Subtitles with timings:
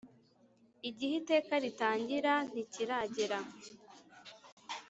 [0.89, 3.37] igihe Iteka ritangira ntikiragra.